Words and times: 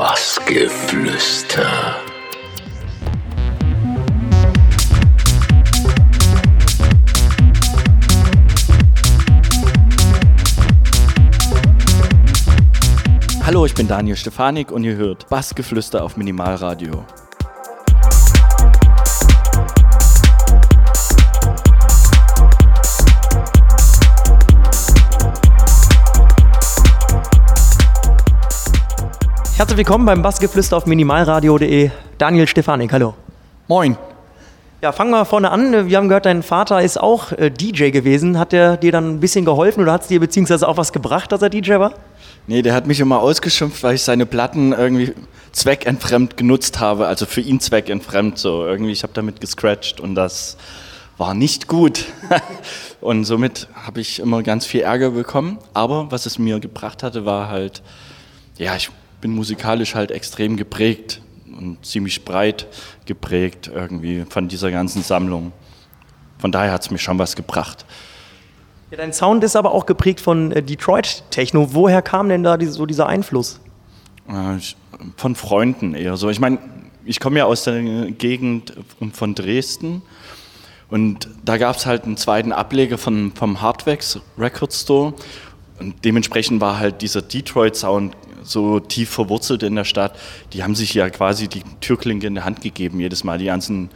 Bassgeflüster. 0.00 1.68
Hallo, 13.44 13.66
ich 13.66 13.74
bin 13.74 13.86
Daniel 13.88 14.16
Stefanik 14.16 14.72
und 14.72 14.84
ihr 14.84 14.96
hört 14.96 15.28
Bassgeflüster 15.28 16.02
auf 16.02 16.16
Minimalradio. 16.16 17.04
Herzlich 29.60 29.76
willkommen 29.76 30.06
beim 30.06 30.22
Bassgeflüster 30.22 30.74
auf 30.74 30.86
minimalradio.de. 30.86 31.90
Daniel 32.16 32.48
Stefanik, 32.48 32.94
hallo. 32.94 33.12
Moin. 33.68 33.98
Ja, 34.80 34.90
fangen 34.90 35.10
wir 35.10 35.26
vorne 35.26 35.50
an. 35.50 35.86
Wir 35.86 35.98
haben 35.98 36.08
gehört, 36.08 36.24
dein 36.24 36.42
Vater 36.42 36.80
ist 36.80 36.98
auch 36.98 37.32
äh, 37.32 37.50
DJ 37.50 37.90
gewesen. 37.90 38.38
Hat 38.38 38.54
er 38.54 38.78
dir 38.78 38.90
dann 38.90 39.10
ein 39.10 39.20
bisschen 39.20 39.44
geholfen 39.44 39.82
oder 39.82 39.92
hat 39.92 40.00
es 40.00 40.08
dir 40.08 40.18
beziehungsweise 40.18 40.66
auch 40.66 40.78
was 40.78 40.94
gebracht, 40.94 41.30
dass 41.30 41.42
er 41.42 41.50
DJ 41.50 41.72
war? 41.72 41.92
Nee, 42.46 42.62
der 42.62 42.72
hat 42.72 42.86
mich 42.86 43.00
immer 43.00 43.20
ausgeschimpft, 43.20 43.82
weil 43.82 43.96
ich 43.96 44.02
seine 44.02 44.24
Platten 44.24 44.72
irgendwie 44.72 45.12
zweckentfremd 45.52 46.38
genutzt 46.38 46.80
habe, 46.80 47.06
also 47.06 47.26
für 47.26 47.42
ihn 47.42 47.60
zweckentfremd 47.60 48.38
so. 48.38 48.64
Irgendwie, 48.64 48.92
ich 48.92 49.02
habe 49.02 49.12
damit 49.12 49.42
gescratcht 49.42 50.00
und 50.00 50.14
das 50.14 50.56
war 51.18 51.34
nicht 51.34 51.66
gut. 51.68 52.06
und 53.02 53.24
somit 53.24 53.68
habe 53.74 54.00
ich 54.00 54.20
immer 54.20 54.42
ganz 54.42 54.64
viel 54.64 54.80
Ärger 54.80 55.10
bekommen. 55.10 55.58
Aber 55.74 56.10
was 56.10 56.24
es 56.24 56.38
mir 56.38 56.60
gebracht 56.60 57.02
hatte, 57.02 57.26
war 57.26 57.50
halt, 57.50 57.82
ja, 58.56 58.74
ich 58.74 58.90
bin 59.20 59.32
musikalisch 59.32 59.94
halt 59.94 60.10
extrem 60.10 60.56
geprägt 60.56 61.20
und 61.58 61.84
ziemlich 61.84 62.24
breit 62.24 62.66
geprägt 63.06 63.70
irgendwie 63.72 64.24
von 64.28 64.48
dieser 64.48 64.70
ganzen 64.70 65.02
Sammlung. 65.02 65.52
Von 66.38 66.52
daher 66.52 66.72
hat 66.72 66.82
es 66.82 66.90
mir 66.90 66.98
schon 66.98 67.18
was 67.18 67.36
gebracht. 67.36 67.84
Ja, 68.90 68.96
dein 68.96 69.12
Sound 69.12 69.44
ist 69.44 69.56
aber 69.56 69.72
auch 69.72 69.86
geprägt 69.86 70.20
von 70.20 70.50
äh, 70.52 70.62
Detroit 70.62 71.22
Techno. 71.30 71.74
Woher 71.74 72.02
kam 72.02 72.28
denn 72.28 72.42
da 72.42 72.58
so 72.60 72.86
dieser 72.86 73.06
Einfluss? 73.06 73.60
Äh, 74.28 74.58
von 75.16 75.34
Freunden 75.36 75.94
eher 75.94 76.16
so. 76.16 76.28
Ich 76.28 76.40
meine, 76.40 76.58
ich 77.04 77.20
komme 77.20 77.38
ja 77.38 77.44
aus 77.44 77.64
der 77.64 77.82
Gegend 78.10 78.74
von 79.12 79.34
Dresden 79.34 80.02
und 80.88 81.28
da 81.44 81.56
gab 81.56 81.76
es 81.76 81.86
halt 81.86 82.04
einen 82.04 82.16
zweiten 82.16 82.52
Ableger 82.52 82.98
von, 82.98 83.32
vom 83.34 83.60
Hardwax 83.60 84.20
Record 84.38 84.72
Store 84.72 85.14
und 85.78 86.04
dementsprechend 86.04 86.60
war 86.60 86.78
halt 86.78 87.00
dieser 87.00 87.22
Detroit 87.22 87.76
Sound 87.76 88.16
so 88.42 88.80
tief 88.80 89.10
verwurzelt 89.10 89.62
in 89.62 89.74
der 89.74 89.84
Stadt. 89.84 90.18
Die 90.52 90.62
haben 90.62 90.74
sich 90.74 90.94
ja 90.94 91.10
quasi 91.10 91.48
die 91.48 91.62
Türklinke 91.80 92.26
in 92.26 92.34
der 92.34 92.44
Hand 92.44 92.60
gegeben 92.60 93.00
jedes 93.00 93.24
Mal, 93.24 93.38
die 93.38 93.46
ganzen 93.46 93.90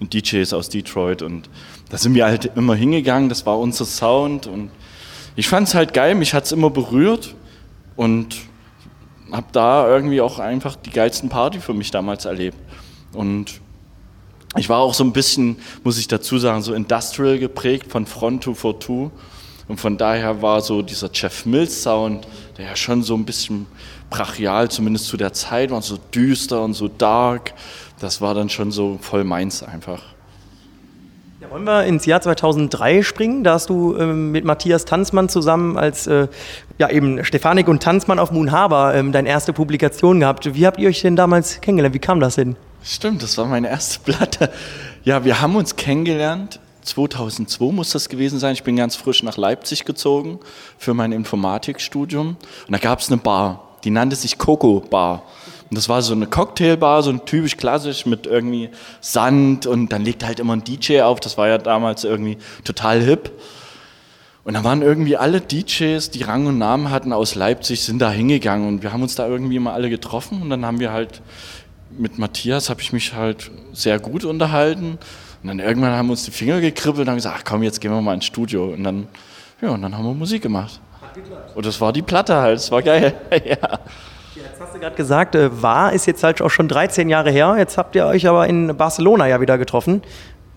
DJs 0.00 0.52
aus 0.52 0.68
Detroit 0.68 1.22
und 1.22 1.48
da 1.90 1.98
sind 1.98 2.14
wir 2.14 2.24
halt 2.24 2.50
immer 2.56 2.74
hingegangen, 2.74 3.28
das 3.28 3.46
war 3.46 3.58
unser 3.58 3.84
Sound 3.84 4.46
und 4.46 4.70
ich 5.36 5.48
fand 5.48 5.68
es 5.68 5.74
halt 5.74 5.94
geil, 5.94 6.14
mich 6.14 6.34
hat 6.34 6.44
es 6.44 6.52
immer 6.52 6.70
berührt 6.70 7.34
und 7.96 8.36
habe 9.30 9.46
da 9.52 9.88
irgendwie 9.88 10.20
auch 10.20 10.38
einfach 10.38 10.76
die 10.76 10.90
geilsten 10.90 11.28
Party 11.28 11.60
für 11.60 11.72
mich 11.72 11.90
damals 11.90 12.26
erlebt. 12.26 12.58
Und 13.12 13.60
ich 14.56 14.68
war 14.68 14.80
auch 14.80 14.92
so 14.92 15.04
ein 15.04 15.12
bisschen, 15.12 15.56
muss 15.84 15.98
ich 15.98 16.08
dazu 16.08 16.38
sagen, 16.38 16.62
so 16.62 16.74
industrial 16.74 17.38
geprägt 17.38 17.90
von 17.90 18.04
Front 18.04 18.44
242 18.44 19.10
und 19.68 19.78
von 19.78 19.96
daher 19.96 20.42
war 20.42 20.60
so 20.60 20.82
dieser 20.82 21.10
Jeff 21.12 21.46
Mills 21.46 21.82
Sound, 21.82 22.26
der 22.58 22.66
ja 22.66 22.76
schon 22.76 23.02
so 23.02 23.14
ein 23.14 23.24
bisschen 23.24 23.66
brachial, 24.10 24.70
zumindest 24.70 25.06
zu 25.06 25.16
der 25.16 25.32
Zeit, 25.32 25.70
war 25.70 25.82
so 25.82 25.98
düster 26.14 26.62
und 26.62 26.74
so 26.74 26.88
dark, 26.88 27.54
das 28.00 28.20
war 28.20 28.34
dann 28.34 28.48
schon 28.48 28.72
so 28.72 28.98
voll 29.00 29.24
meins 29.24 29.62
einfach. 29.62 30.02
Ja, 31.40 31.50
wollen 31.50 31.64
wir 31.64 31.84
ins 31.84 32.06
Jahr 32.06 32.20
2003 32.20 33.02
springen? 33.02 33.42
Da 33.42 33.54
hast 33.54 33.68
du 33.68 33.96
ähm, 33.96 34.30
mit 34.30 34.44
Matthias 34.44 34.84
Tanzmann 34.84 35.28
zusammen 35.28 35.76
als 35.76 36.06
äh, 36.06 36.28
ja 36.78 36.88
eben 36.88 37.24
Stefanik 37.24 37.66
und 37.66 37.82
Tanzmann 37.82 38.20
auf 38.20 38.30
Moon 38.30 38.52
Harbor 38.52 38.94
ähm, 38.94 39.10
deine 39.10 39.28
erste 39.28 39.52
Publikation 39.52 40.20
gehabt. 40.20 40.54
Wie 40.54 40.66
habt 40.66 40.78
ihr 40.78 40.88
euch 40.88 41.02
denn 41.02 41.16
damals 41.16 41.60
kennengelernt? 41.60 41.94
Wie 41.94 42.00
kam 42.00 42.20
das 42.20 42.36
hin? 42.36 42.54
Stimmt, 42.84 43.22
das 43.22 43.38
war 43.38 43.46
meine 43.46 43.68
erste 43.68 44.00
Platte. 44.00 44.50
Ja, 45.04 45.24
wir 45.24 45.40
haben 45.40 45.56
uns 45.56 45.74
kennengelernt. 45.74 46.60
2002 46.82 47.72
muss 47.72 47.90
das 47.90 48.08
gewesen 48.08 48.38
sein. 48.38 48.54
Ich 48.54 48.62
bin 48.62 48.76
ganz 48.76 48.96
frisch 48.96 49.22
nach 49.22 49.36
Leipzig 49.36 49.84
gezogen 49.84 50.40
für 50.78 50.94
mein 50.94 51.12
Informatikstudium. 51.12 52.36
Und 52.66 52.72
da 52.72 52.78
gab 52.78 53.00
es 53.00 53.08
eine 53.08 53.18
Bar, 53.18 53.78
die 53.84 53.90
nannte 53.90 54.16
sich 54.16 54.38
Coco 54.38 54.80
Bar. 54.80 55.22
Und 55.70 55.76
das 55.76 55.88
war 55.88 56.02
so 56.02 56.12
eine 56.12 56.26
Cocktailbar, 56.26 57.02
so 57.02 57.10
ein 57.10 57.24
typisch 57.24 57.56
klassisch 57.56 58.04
mit 58.04 58.26
irgendwie 58.26 58.68
Sand 59.00 59.66
und 59.66 59.90
dann 59.90 60.04
legt 60.04 60.24
halt 60.24 60.38
immer 60.38 60.54
ein 60.54 60.64
DJ 60.64 61.00
auf. 61.00 61.20
Das 61.20 61.38
war 61.38 61.48
ja 61.48 61.56
damals 61.56 62.04
irgendwie 62.04 62.36
total 62.64 63.00
hip. 63.00 63.30
Und 64.44 64.54
da 64.54 64.64
waren 64.64 64.82
irgendwie 64.82 65.16
alle 65.16 65.40
DJs, 65.40 66.10
die 66.10 66.24
Rang 66.24 66.46
und 66.46 66.58
Namen 66.58 66.90
hatten 66.90 67.12
aus 67.12 67.36
Leipzig, 67.36 67.82
sind 67.82 68.00
da 68.00 68.10
hingegangen 68.10 68.66
und 68.66 68.82
wir 68.82 68.92
haben 68.92 69.02
uns 69.02 69.14
da 69.14 69.28
irgendwie 69.28 69.56
immer 69.56 69.72
alle 69.72 69.88
getroffen 69.88 70.42
und 70.42 70.50
dann 70.50 70.66
haben 70.66 70.80
wir 70.80 70.92
halt 70.92 71.22
mit 71.96 72.18
Matthias 72.18 72.70
habe 72.70 72.80
ich 72.80 72.92
mich 72.92 73.12
halt 73.12 73.50
sehr 73.72 74.00
gut 74.00 74.24
unterhalten 74.24 74.98
und 75.42 75.48
dann 75.48 75.58
irgendwann 75.58 75.92
haben 75.92 76.06
wir 76.06 76.12
uns 76.12 76.24
die 76.24 76.30
Finger 76.30 76.60
gekribbelt 76.60 77.06
und 77.06 77.08
haben 77.08 77.16
gesagt, 77.16 77.36
ach 77.38 77.44
komm, 77.44 77.62
jetzt 77.62 77.80
gehen 77.80 77.90
wir 77.90 78.00
mal 78.00 78.14
ins 78.14 78.26
Studio 78.26 78.66
und 78.66 78.84
dann 78.84 79.08
ja, 79.62 79.70
und 79.70 79.82
dann 79.82 79.96
haben 79.96 80.04
wir 80.04 80.12
Musik 80.12 80.42
gemacht. 80.42 80.80
Und 81.54 81.64
das 81.64 81.80
war 81.80 81.92
die 81.92 82.02
Platte 82.02 82.34
halt, 82.34 82.56
das 82.56 82.70
war 82.72 82.82
geil. 82.82 83.14
ja. 83.30 83.78
Jetzt 84.34 84.60
hast 84.60 84.74
du 84.74 84.80
gerade 84.80 84.96
gesagt, 84.96 85.34
äh, 85.34 85.62
war 85.62 85.92
ist 85.92 86.06
jetzt 86.06 86.24
halt 86.24 86.42
auch 86.42 86.48
schon 86.48 86.66
13 86.66 87.08
Jahre 87.08 87.30
her. 87.30 87.54
Jetzt 87.58 87.78
habt 87.78 87.94
ihr 87.94 88.06
euch 88.06 88.26
aber 88.26 88.48
in 88.48 88.76
Barcelona 88.76 89.28
ja 89.28 89.40
wieder 89.40 89.58
getroffen. 89.58 90.02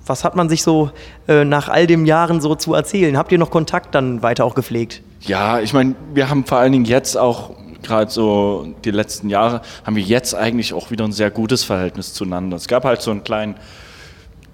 Was 0.07 0.23
hat 0.23 0.35
man 0.35 0.49
sich 0.49 0.63
so 0.63 0.91
äh, 1.27 1.45
nach 1.45 1.69
all 1.69 1.87
den 1.87 2.05
Jahren 2.05 2.41
so 2.41 2.55
zu 2.55 2.73
erzählen? 2.73 3.17
Habt 3.17 3.31
ihr 3.31 3.37
noch 3.37 3.51
Kontakt 3.51 3.93
dann 3.93 4.23
weiter 4.23 4.45
auch 4.45 4.55
gepflegt? 4.55 5.01
Ja, 5.21 5.59
ich 5.59 5.73
meine, 5.73 5.95
wir 6.13 6.29
haben 6.29 6.45
vor 6.45 6.59
allen 6.59 6.71
Dingen 6.71 6.85
jetzt 6.85 7.17
auch 7.17 7.51
gerade 7.83 8.09
so 8.09 8.73
die 8.83 8.91
letzten 8.91 9.29
Jahre 9.29 9.61
haben 9.83 9.95
wir 9.95 10.03
jetzt 10.03 10.33
eigentlich 10.33 10.73
auch 10.73 10.89
wieder 10.89 11.05
ein 11.05 11.11
sehr 11.11 11.29
gutes 11.29 11.63
Verhältnis 11.63 12.13
zueinander. 12.13 12.57
Es 12.57 12.67
gab 12.67 12.85
halt 12.85 13.01
so 13.01 13.11
einen 13.11 13.23
kleinen 13.23 13.55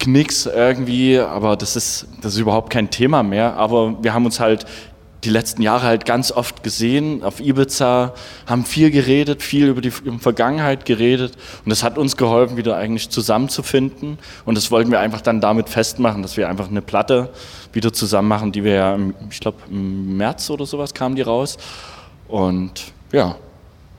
Knicks 0.01 0.45
irgendwie, 0.45 1.19
aber 1.19 1.55
das 1.55 1.75
ist, 1.75 2.07
das 2.21 2.33
ist 2.33 2.39
überhaupt 2.39 2.71
kein 2.71 2.89
Thema 2.89 3.23
mehr. 3.23 3.55
Aber 3.55 4.03
wir 4.03 4.13
haben 4.13 4.25
uns 4.25 4.39
halt 4.39 4.65
die 5.23 5.29
letzten 5.29 5.61
Jahre 5.61 5.85
halt 5.85 6.05
ganz 6.05 6.31
oft 6.31 6.63
gesehen 6.63 7.23
auf 7.23 7.39
Ibiza, 7.39 8.13
haben 8.47 8.65
viel 8.65 8.89
geredet, 8.89 9.43
viel 9.43 9.67
über 9.67 9.81
die 9.81 9.91
Vergangenheit 9.91 10.85
geredet 10.85 11.37
und 11.63 11.69
das 11.69 11.83
hat 11.83 11.97
uns 11.97 12.17
geholfen, 12.17 12.57
wieder 12.57 12.75
eigentlich 12.75 13.09
zusammenzufinden 13.09 14.17
und 14.45 14.57
das 14.57 14.71
wollten 14.71 14.89
wir 14.89 14.99
einfach 14.99 15.21
dann 15.21 15.39
damit 15.39 15.69
festmachen, 15.69 16.23
dass 16.23 16.37
wir 16.37 16.49
einfach 16.49 16.69
eine 16.69 16.81
Platte 16.81 17.29
wieder 17.71 17.93
zusammen 17.93 18.27
machen, 18.27 18.51
die 18.51 18.63
wir 18.63 18.73
ja, 18.73 18.97
ich 19.29 19.39
glaube 19.39 19.59
im 19.69 20.17
März 20.17 20.49
oder 20.49 20.65
sowas 20.65 20.93
kamen 20.93 21.15
die 21.15 21.21
raus 21.21 21.57
und 22.27 22.91
ja, 23.11 23.35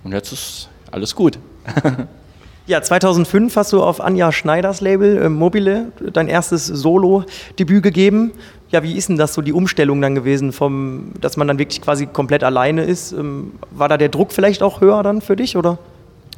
und 0.03 0.13
jetzt 0.13 0.33
ist 0.33 0.69
alles 0.91 1.15
gut. 1.15 1.39
Ja, 2.67 2.81
2005 2.81 3.57
hast 3.57 3.73
du 3.73 3.83
auf 3.83 4.01
Anja 4.01 4.31
Schneiders 4.31 4.81
Label 4.81 5.23
äh, 5.23 5.29
Mobile 5.29 5.91
dein 6.13 6.29
erstes 6.29 6.67
Solo-Debüt 6.67 7.83
gegeben. 7.83 8.33
Ja, 8.71 8.85
wie 8.85 8.97
ist 8.97 9.09
denn 9.09 9.17
das 9.19 9.35
so 9.35 9.43
die 9.43 9.53
Umstellung 9.53 10.01
dann 10.01 10.15
gewesen, 10.15 10.53
vom, 10.53 11.13
dass 11.21 11.37
man 11.37 11.49
dann 11.49 11.59
wirklich 11.59 11.83
quasi 11.83 12.07
komplett 12.07 12.45
alleine 12.45 12.85
ist? 12.85 13.13
Ähm, 13.13 13.55
war 13.73 13.89
da 13.89 13.97
der 13.97 14.11
Druck 14.11 14.33
vielleicht 14.33 14.63
auch 14.63 14.81
höher 14.81 15.03
dann 15.03 15.21
für 15.21 15.35
dich, 15.35 15.57
oder? 15.57 15.79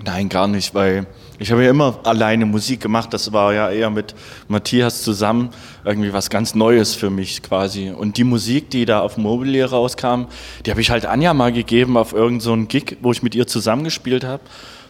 Nein, 0.03 0.31
gar 0.31 0.49
nicht, 0.49 0.75
weil 0.75 1.07
ich 1.39 1.53
habe 1.53 1.63
ja 1.63 1.71
immer 1.71 2.01
alleine 2.05 2.47
Musik 2.47 2.81
gemacht. 2.81 3.13
Das 3.13 3.33
war 3.35 3.53
ja 3.53 3.71
eher 3.71 3.91
mit 3.91 4.15
Matthias 4.49 5.03
zusammen 5.03 5.51
irgendwie 5.85 6.13
was 6.15 6.31
ganz 6.31 6.55
Neues 6.55 6.95
für 6.95 7.11
mich 7.11 7.43
quasi. 7.43 7.91
Und 7.91 8.17
die 8.17 8.25
Musik, 8.25 8.71
die 8.71 8.87
da 8.87 9.01
auf 9.01 9.19
Mobile 9.19 9.69
rauskam, 9.69 10.25
die 10.65 10.71
habe 10.71 10.81
ich 10.81 10.91
halt 10.91 11.05
Anja 11.05 11.35
mal 11.35 11.53
gegeben 11.53 11.99
auf 11.99 12.15
irgendeinen 12.15 12.63
so 12.63 12.67
Gig, 12.67 12.97
wo 13.03 13.13
ich 13.13 13.23
mit 13.23 13.35
ihr 13.35 13.47
zusammengespielt 13.47 14.25
habe 14.25 14.43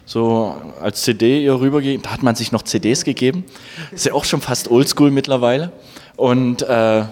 so 0.06 0.54
als 0.80 1.02
CD 1.02 1.42
ihr 1.42 1.58
rübergegeben. 1.58 2.02
Da 2.02 2.10
hat 2.10 2.22
man 2.22 2.34
sich 2.34 2.52
noch 2.52 2.62
CDs 2.62 3.04
gegeben. 3.04 3.44
Ist 3.92 4.06
ja 4.06 4.12
auch 4.12 4.24
schon 4.24 4.40
fast 4.40 4.70
oldschool 4.70 5.10
mittlerweile. 5.10 5.72
Und 6.16 6.62
äh, 6.62 7.04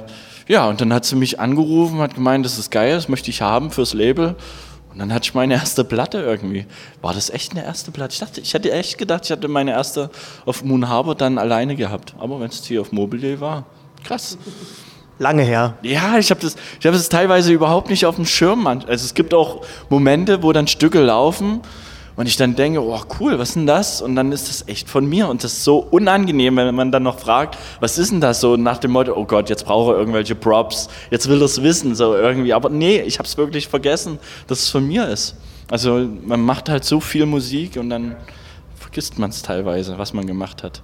ja, 0.48 0.68
und 0.68 0.80
dann 0.80 0.92
hat 0.92 1.04
sie 1.04 1.16
mich 1.16 1.40
angerufen, 1.40 1.98
hat 1.98 2.14
gemeint, 2.14 2.44
das 2.44 2.58
ist 2.58 2.70
geil, 2.70 2.94
das 2.94 3.08
möchte 3.08 3.30
ich 3.30 3.42
haben 3.42 3.70
fürs 3.70 3.94
Label. 3.94 4.36
Und 4.92 4.98
dann 4.98 5.12
hatte 5.12 5.24
ich 5.24 5.34
meine 5.34 5.54
erste 5.54 5.84
Platte 5.84 6.18
irgendwie. 6.18 6.66
War 7.00 7.14
das 7.14 7.30
echt 7.30 7.52
eine 7.52 7.64
erste 7.64 7.90
Platte? 7.90 8.12
Ich 8.12 8.20
dachte, 8.20 8.40
ich 8.42 8.52
hätte 8.52 8.70
echt 8.72 8.98
gedacht, 8.98 9.24
ich 9.24 9.30
hatte 9.30 9.48
meine 9.48 9.70
erste 9.70 10.10
auf 10.44 10.62
Moon 10.64 10.88
Harbor 10.88 11.14
dann 11.14 11.38
alleine 11.38 11.76
gehabt. 11.76 12.14
Aber 12.18 12.40
wenn 12.40 12.50
es 12.50 12.62
hier 12.64 12.82
auf 12.82 12.92
Mobile 12.92 13.40
war, 13.40 13.64
krass. 14.04 14.36
Lange 15.18 15.44
her. 15.44 15.78
Ja, 15.82 16.18
ich 16.18 16.30
habe 16.30 16.40
das, 16.40 16.56
ich 16.78 16.86
hab 16.86 16.92
das 16.92 17.08
teilweise 17.08 17.52
überhaupt 17.52 17.88
nicht 17.88 18.04
auf 18.04 18.16
dem 18.16 18.26
Schirm. 18.26 18.66
Also 18.66 18.86
es 18.90 19.14
gibt 19.14 19.32
auch 19.32 19.64
Momente, 19.88 20.42
wo 20.42 20.52
dann 20.52 20.66
Stücke 20.66 21.00
laufen 21.00 21.62
und 22.22 22.28
ich 22.28 22.36
dann 22.36 22.54
denke, 22.54 22.80
oh 22.80 23.00
cool, 23.18 23.36
was 23.40 23.48
ist 23.48 23.54
denn 23.56 23.66
das? 23.66 24.00
Und 24.00 24.14
dann 24.14 24.30
ist 24.30 24.48
das 24.48 24.68
echt 24.68 24.88
von 24.88 25.04
mir. 25.04 25.26
Und 25.26 25.42
das 25.42 25.54
ist 25.54 25.64
so 25.64 25.78
unangenehm, 25.78 26.54
wenn 26.54 26.72
man 26.72 26.92
dann 26.92 27.02
noch 27.02 27.18
fragt, 27.18 27.58
was 27.80 27.98
ist 27.98 28.12
denn 28.12 28.20
das 28.20 28.40
so? 28.40 28.56
Nach 28.56 28.78
dem 28.78 28.92
Motto, 28.92 29.12
oh 29.16 29.24
Gott, 29.24 29.50
jetzt 29.50 29.64
brauche 29.64 29.94
er 29.94 29.98
irgendwelche 29.98 30.36
Props, 30.36 30.88
jetzt 31.10 31.28
will 31.28 31.42
es 31.42 31.64
wissen, 31.64 31.96
so 31.96 32.14
irgendwie. 32.14 32.54
Aber 32.54 32.68
nee, 32.68 33.00
ich 33.00 33.18
habe 33.18 33.26
es 33.26 33.36
wirklich 33.36 33.66
vergessen, 33.66 34.20
dass 34.46 34.60
es 34.60 34.68
von 34.68 34.86
mir 34.86 35.08
ist. 35.08 35.34
Also 35.68 36.06
man 36.24 36.40
macht 36.42 36.68
halt 36.68 36.84
so 36.84 37.00
viel 37.00 37.26
Musik 37.26 37.76
und 37.76 37.90
dann 37.90 38.14
vergisst 38.76 39.18
man 39.18 39.30
es 39.30 39.42
teilweise, 39.42 39.98
was 39.98 40.12
man 40.12 40.24
gemacht 40.24 40.62
hat. 40.62 40.80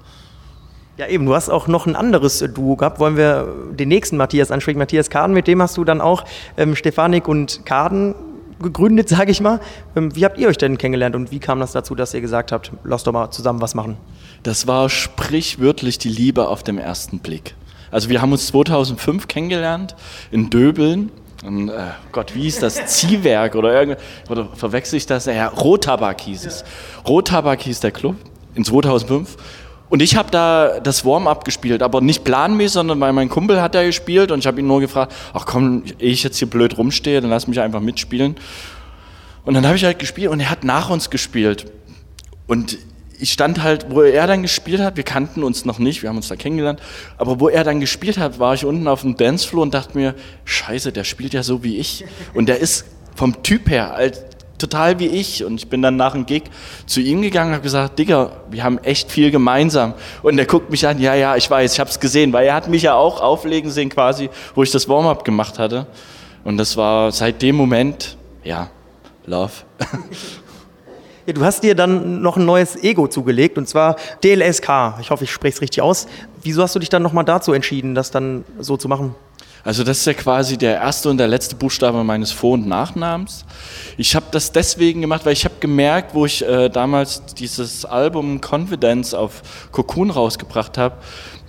Ja, 0.97 1.07
eben, 1.07 1.25
du 1.25 1.37
hast 1.37 1.51
auch 1.51 1.69
noch 1.69 1.87
ein 1.87 1.95
anderes 1.95 2.41
Duo 2.53 2.75
gehabt. 2.75 2.99
Wollen 2.99 3.17
wir 3.17 3.47
den 3.71 3.87
nächsten 3.91 4.17
Matthias 4.17 4.51
ansprechen? 4.51 4.81
Matthias 4.81 5.09
Kaden, 5.09 5.35
mit 5.35 5.47
dem 5.47 5.63
hast 5.63 5.77
du 5.77 5.85
dann 5.85 6.01
auch 6.01 6.25
ähm, 6.57 6.75
Stefanik 6.75 7.29
und 7.29 7.65
Kaden 7.65 8.17
gegründet, 8.61 9.09
sage 9.09 9.31
ich 9.31 9.41
mal. 9.41 9.61
Ähm, 9.97 10.15
wie 10.15 10.25
habt 10.25 10.39
ihr 10.39 10.49
euch 10.49 10.59
denn 10.59 10.79
kennengelernt 10.79 11.17
und 11.17 11.31
wie 11.31 11.39
kam 11.39 11.61
das 11.61 11.73
dazu, 11.73 11.95
dass 11.95 12.15
ihr 12.15 12.21
gesagt 12.21 12.53
habt, 12.53 12.73
lass 12.85 13.05
doch 13.05 13.13
mal 13.13 13.31
zusammen 13.31 13.61
was 13.61 13.75
machen? 13.75 13.97
Das 14.43 14.67
war 14.67 14.89
sprichwörtlich 14.89 15.99
die 15.99 16.09
Liebe 16.09 16.49
auf 16.49 16.63
dem 16.63 16.79
ersten 16.79 17.19
Blick. 17.19 17.55
Also 17.91 18.09
wir 18.09 18.21
haben 18.21 18.33
uns 18.33 18.47
2005 18.49 19.29
kennengelernt 19.29 19.97
in 20.31 20.51
Döbeln. 20.51 21.11
Und, 21.45 21.69
äh, 21.69 21.89
Gott, 22.13 22.35
wie 22.35 22.43
hieß 22.43 22.59
das? 22.61 22.87
Ziehwerk 22.87 23.55
oder 23.55 23.73
irgend 23.73 23.99
oder 24.29 24.49
verwechsel 24.55 24.97
ich 24.97 25.07
das? 25.07 25.27
Ja, 25.27 25.49
Rottabak 25.49 26.21
hieß 26.21 26.47
es. 26.47 26.65
Rottabak 27.07 27.63
hieß 27.63 27.81
der 27.81 27.93
Club 27.93 28.17
in 28.55 28.65
2005. 28.65 29.37
Und 29.89 30.03
ich 30.03 30.17
habe 30.17 30.31
da 30.31 30.81
das 30.81 31.05
Warm-up 31.05 31.45
gespielt, 31.45 31.83
aber 31.83 32.01
nicht 32.01 32.25
planmäßig, 32.25 32.73
sondern 32.75 33.01
weil 33.01 33.13
mein 33.13 33.29
Kumpel 33.29 33.63
hat 33.63 33.75
da 33.75 33.83
gespielt 33.83 34.31
und 34.31 34.41
ich 34.41 34.47
habe 34.47 34.61
ihn 34.61 34.67
nur 34.67 34.81
gefragt, 34.81 35.15
ach 35.33 35.47
komm, 35.47 35.85
ehe 35.99 36.11
ich 36.11 36.23
jetzt 36.23 36.39
hier 36.39 36.49
blöd 36.49 36.77
rumstehe, 36.77 37.21
dann 37.21 37.31
lass 37.31 37.47
mich 37.47 37.61
einfach 37.61 37.81
mitspielen. 37.81 38.37
Und 39.45 39.55
dann 39.55 39.67
habe 39.67 39.77
ich 39.77 39.85
halt 39.85 39.99
gespielt 39.99 40.31
und 40.31 40.41
er 40.41 40.51
hat 40.51 40.63
nach 40.63 40.91
uns 40.91 41.09
gespielt. 41.09 41.67
Und 42.47 42.79
ich 43.19 43.33
stand 43.33 43.63
halt, 43.63 43.87
wo 43.91 44.03
er 44.03 44.27
dann 44.27 44.43
gespielt 44.43 44.81
hat, 44.81 44.97
wir 44.97 45.05
kannten 45.05 45.43
uns 45.43 45.65
noch 45.65 45.79
nicht, 45.79 46.03
wir 46.03 46.11
haben 46.11 46.17
uns 46.17 46.29
da 46.29 46.37
kennengelernt, 46.37 46.81
aber 47.17 47.41
wo 47.41 47.49
er 47.49 47.65
dann 47.65 47.81
gespielt 47.81 48.19
hat, 48.19 48.39
war 48.39 48.55
ich 48.55 48.65
unten 48.65 48.87
auf 48.87 49.01
dem 49.01 49.17
Dancefloor 49.17 49.63
und 49.63 49.75
dachte 49.75 49.97
mir, 49.97 50.15
scheiße, 50.45 50.93
der 50.93 51.05
spielt 51.05 51.33
ja 51.33 51.43
so 51.43 51.65
wie 51.65 51.79
ich. 51.79 52.05
Und 52.35 52.49
der 52.49 52.59
ist 52.59 52.85
vom 53.17 53.43
Typ 53.43 53.69
her 53.71 53.93
halt 53.97 54.23
total 54.59 54.99
wie 54.99 55.07
ich. 55.07 55.45
Und 55.45 55.57
ich 55.57 55.69
bin 55.69 55.83
dann 55.83 55.97
nach 55.97 56.13
dem 56.13 56.27
Gig 56.27 56.45
zu 56.87 57.01
ihm 57.01 57.23
gegangen 57.23 57.51
und 57.51 57.55
habe 57.55 57.63
gesagt, 57.63 57.99
Digga, 57.99 58.33
wir 58.51 58.65
haben 58.65 58.79
echt 58.79 59.11
viel 59.11 59.31
gemeinsam. 59.31 59.95
Und 60.23 60.39
er 60.39 60.47
guckt 60.47 60.71
mich 60.71 60.87
an, 60.87 61.01
ja, 61.01 61.15
ja, 61.15 61.37
ich 61.37 61.51
weiß, 61.51 61.73
ich 61.73 61.81
habe 61.81 61.91
es 61.91 62.01
gesehen, 62.01 62.33
weil 62.33 62.47
er 62.47 62.55
hat 62.55 62.69
mich 62.69 62.83
ja 62.83 62.95
auch 62.95 63.21
auflegen 63.21 63.71
sehen 63.71 63.89
quasi, 63.89 64.31
wo 64.55 64.63
ich 64.63 64.71
das 64.71 64.89
Warm-up 64.89 65.25
gemacht 65.25 65.59
hatte. 65.59 65.87
Und 66.45 66.57
das 66.57 66.77
war 66.77 67.13
seit 67.13 67.43
dem 67.43 67.57
Moment, 67.57 68.17
ja, 68.45 68.71
Love. 69.27 69.53
Ja, 71.27 71.35
du 71.35 71.45
hast 71.45 71.63
dir 71.63 71.75
dann 71.75 72.23
noch 72.23 72.39
ein 72.39 72.47
neues 72.47 72.75
Ego 72.83 73.07
zugelegt 73.07 73.59
und 73.59 73.69
zwar 73.69 73.97
DLSK. 74.25 74.95
Ich 75.03 75.11
hoffe, 75.11 75.25
ich 75.25 75.31
spreche 75.31 75.57
es 75.57 75.61
richtig 75.61 75.83
aus. 75.83 76.07
Wieso 76.43 76.63
hast 76.63 76.75
du 76.75 76.79
dich 76.79 76.89
dann 76.89 77.03
nochmal 77.03 77.27
dazu 77.27 77.53
entschieden, 77.53 77.95
das 77.95 78.11
dann 78.11 78.47
so 78.59 78.79
zu 78.79 78.89
machen? 78.89 79.15
Also 79.69 79.85
das 79.85 79.99
ist 79.99 80.07
ja 80.07 80.15
quasi 80.15 80.57
der 80.57 80.77
erste 80.77 81.11
und 81.11 81.19
der 81.19 81.29
letzte 81.29 81.55
Buchstabe 81.55 82.03
meines 82.03 82.33
Vor- 82.33 82.55
und 82.55 82.67
Nachnamens. 82.67 83.45
Ich 83.99 84.17
habe 84.17 84.25
das 84.31 84.51
deswegen 84.51 85.03
gemacht, 85.03 85.27
weil 85.27 85.35
ich 85.35 85.45
habe 85.45 85.57
gemerkt, 85.61 86.15
wo 86.15 86.25
ich 86.25 86.43
äh, 86.43 86.71
damals 86.71 87.23
dieses 87.35 87.85
Album 87.85 88.41
Confidence 88.41 89.13
auf 89.13 89.43
Cocoon 89.71 90.09
rausgebracht 90.09 90.79
habe, 90.79 90.97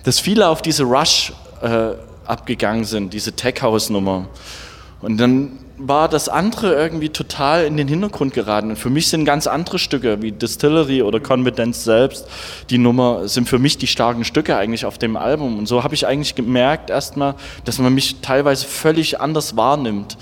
dass 0.02 0.20
viele 0.20 0.48
auf 0.48 0.60
diese 0.60 0.82
Rush 0.82 1.32
äh, 1.62 1.92
abgegangen 2.26 2.84
sind, 2.84 3.14
diese 3.14 3.32
Tech 3.32 3.62
House 3.62 3.88
Nummer. 3.88 4.28
Und 5.02 5.18
dann 5.18 5.58
war 5.78 6.08
das 6.08 6.28
andere 6.28 6.74
irgendwie 6.74 7.08
total 7.08 7.64
in 7.64 7.78
den 7.78 7.88
Hintergrund 7.88 8.34
geraten. 8.34 8.70
Und 8.70 8.76
für 8.76 8.90
mich 8.90 9.08
sind 9.08 9.24
ganz 9.24 9.46
andere 9.46 9.78
Stücke 9.78 10.20
wie 10.20 10.30
Distillery 10.30 11.02
oder 11.02 11.20
Confidence 11.20 11.84
selbst, 11.84 12.26
die 12.68 12.76
Nummer, 12.76 13.26
sind 13.28 13.48
für 13.48 13.58
mich 13.58 13.78
die 13.78 13.86
starken 13.86 14.24
Stücke 14.24 14.56
eigentlich 14.56 14.84
auf 14.84 14.98
dem 14.98 15.16
Album. 15.16 15.58
Und 15.58 15.66
so 15.66 15.82
habe 15.82 15.94
ich 15.94 16.06
eigentlich 16.06 16.34
gemerkt 16.34 16.90
erstmal, 16.90 17.34
dass 17.64 17.78
man 17.78 17.94
mich 17.94 18.20
teilweise 18.20 18.66
völlig 18.66 19.20
anders 19.20 19.56
wahrnimmt. 19.56 20.18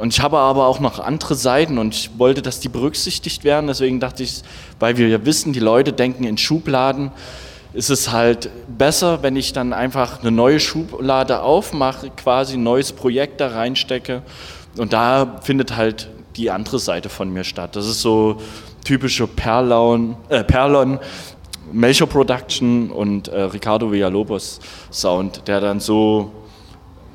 Und 0.00 0.12
ich 0.12 0.20
habe 0.20 0.38
aber 0.38 0.66
auch 0.66 0.80
noch 0.80 0.98
andere 0.98 1.36
Seiten 1.36 1.78
und 1.78 1.94
ich 1.94 2.10
wollte, 2.18 2.42
dass 2.42 2.58
die 2.58 2.68
berücksichtigt 2.68 3.44
werden. 3.44 3.68
Deswegen 3.68 4.00
dachte 4.00 4.24
ich, 4.24 4.42
weil 4.80 4.96
wir 4.96 5.06
ja 5.06 5.24
wissen, 5.24 5.52
die 5.52 5.60
Leute 5.60 5.92
denken 5.92 6.24
in 6.24 6.38
Schubladen, 6.38 7.12
ist 7.74 7.90
es 7.90 8.12
halt 8.12 8.50
besser, 8.68 9.22
wenn 9.22 9.36
ich 9.36 9.52
dann 9.52 9.72
einfach 9.72 10.20
eine 10.20 10.30
neue 10.30 10.60
Schublade 10.60 11.42
aufmache, 11.42 12.10
quasi 12.10 12.54
ein 12.54 12.62
neues 12.62 12.92
Projekt 12.92 13.40
da 13.40 13.48
reinstecke 13.48 14.22
und 14.76 14.92
da 14.92 15.40
findet 15.42 15.76
halt 15.76 16.08
die 16.36 16.50
andere 16.50 16.78
Seite 16.78 17.08
von 17.08 17.30
mir 17.30 17.44
statt. 17.44 17.76
Das 17.76 17.86
ist 17.86 18.00
so 18.02 18.40
typische 18.84 19.26
Perlon, 19.26 20.16
äh, 20.28 20.44
Perlon 20.44 20.98
Melchior 21.72 22.08
Production 22.08 22.90
und 22.90 23.28
äh, 23.28 23.42
Ricardo 23.42 23.90
Villalobos 23.90 24.60
Sound, 24.90 25.46
der 25.46 25.60
dann 25.60 25.80
so 25.80 26.32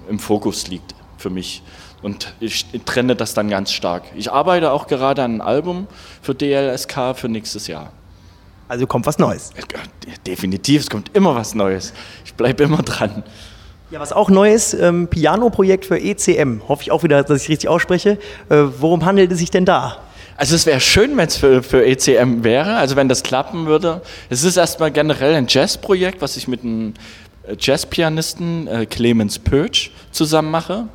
im 0.09 0.19
Fokus 0.19 0.67
liegt 0.67 0.95
für 1.17 1.29
mich. 1.29 1.61
Und 2.01 2.33
ich 2.39 2.65
trenne 2.85 3.15
das 3.15 3.33
dann 3.33 3.49
ganz 3.49 3.71
stark. 3.71 4.03
Ich 4.15 4.31
arbeite 4.31 4.71
auch 4.71 4.87
gerade 4.87 5.23
an 5.23 5.31
einem 5.31 5.41
Album 5.41 5.87
für 6.21 6.33
DLSK 6.33 7.15
für 7.15 7.27
nächstes 7.27 7.67
Jahr. 7.67 7.91
Also 8.67 8.85
kommt 8.87 9.05
was 9.05 9.17
Neues. 9.17 9.51
Definitiv, 10.25 10.81
es 10.81 10.89
kommt 10.89 11.15
immer 11.15 11.35
was 11.35 11.55
Neues. 11.55 11.93
Ich 12.25 12.33
bleibe 12.33 12.63
immer 12.63 12.83
dran. 12.83 13.23
Ja, 13.89 14.01
was 14.01 14.11
auch 14.11 14.29
neu 14.29 14.53
ist, 14.53 14.73
ähm, 14.73 15.07
Piano-Projekt 15.07 15.85
für 15.85 15.97
ECM. 15.97 16.61
Hoffe 16.67 16.83
ich 16.83 16.91
auch 16.91 17.03
wieder, 17.03 17.23
dass 17.23 17.43
ich 17.43 17.49
richtig 17.49 17.69
ausspreche. 17.69 18.17
Äh, 18.49 18.63
worum 18.79 19.05
handelt 19.05 19.31
es 19.31 19.39
sich 19.39 19.49
denn 19.49 19.63
da? 19.63 19.99
Also 20.35 20.55
es 20.55 20.65
wäre 20.65 20.81
schön, 20.81 21.15
wenn 21.15 21.27
es 21.27 21.37
für, 21.37 21.63
für 21.63 21.85
ECM 21.85 22.43
wäre, 22.43 22.75
also 22.75 22.97
wenn 22.97 23.07
das 23.07 23.23
klappen 23.23 23.65
würde. 23.65 24.01
Es 24.29 24.43
ist 24.43 24.57
erstmal 24.57 24.91
generell 24.91 25.33
ein 25.35 25.47
Jazz-Projekt, 25.47 26.21
was 26.21 26.35
ich 26.35 26.49
mit 26.49 26.63
einem 26.63 26.95
äh, 27.47 27.55
Jazz-Pianisten 27.57 28.67
äh, 28.67 28.85
Clemens 28.85 29.39
Pötsch 29.39 29.91
zusammen 30.11 30.51
mache. 30.51 30.89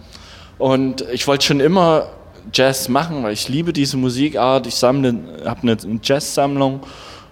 Und 0.59 1.01
ich 1.13 1.27
wollte 1.27 1.47
schon 1.47 1.61
immer 1.61 2.11
Jazz 2.53 2.91
machen, 2.91 3.23
weil 3.23 3.33
ich 3.33 3.49
liebe 3.49 3.73
diese 3.73 3.97
Musikart. 3.97 4.67
Ich 4.67 4.75
sammle, 4.75 5.15
habe 5.47 5.63
eine 5.63 5.79
Jazz-Sammlung 6.03 6.81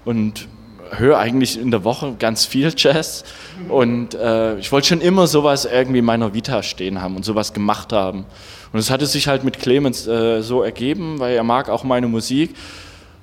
und 0.05 0.49
höre 0.93 1.19
eigentlich 1.19 1.59
in 1.59 1.71
der 1.71 1.85
Woche 1.85 2.15
ganz 2.19 2.45
viel 2.45 2.73
Jazz 2.77 3.25
und 3.69 4.15
äh, 4.15 4.59
ich 4.59 4.73
wollte 4.73 4.89
schon 4.89 5.01
immer 5.01 5.27
sowas 5.27 5.65
irgendwie 5.65 5.99
in 5.99 6.05
meiner 6.05 6.35
Vita 6.35 6.63
stehen 6.63 7.01
haben 7.01 7.17
und 7.17 7.25
sowas 7.25 7.53
gemacht 7.53 7.93
haben. 7.93 8.25
Und 8.73 8.79
es 8.79 8.91
hatte 8.91 9.07
sich 9.07 9.27
halt 9.29 9.45
mit 9.45 9.59
Clemens 9.59 10.07
äh, 10.07 10.43
so 10.43 10.63
ergeben, 10.63 11.19
weil 11.19 11.35
er 11.35 11.43
mag 11.43 11.69
auch 11.69 11.85
meine 11.85 12.07
Musik. 12.07 12.55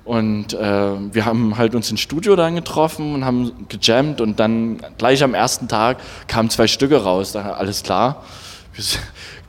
Und 0.04 0.54
äh, 0.54 0.58
wir 0.58 1.26
haben 1.26 1.58
halt 1.58 1.74
uns 1.74 1.90
ins 1.90 2.00
Studio 2.00 2.34
dann 2.34 2.54
getroffen 2.54 3.14
und 3.14 3.24
haben 3.26 3.52
gejammt 3.68 4.22
und 4.22 4.40
dann 4.40 4.78
gleich 4.96 5.22
am 5.22 5.34
ersten 5.34 5.68
Tag 5.68 5.98
kamen 6.26 6.48
zwei 6.48 6.66
Stücke 6.66 7.02
raus. 7.02 7.32
Da 7.32 7.52
alles 7.52 7.82
klar, 7.82 8.24